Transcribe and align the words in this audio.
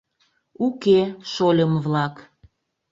Уке, 0.65 0.99
шольым-влак. 1.31 2.15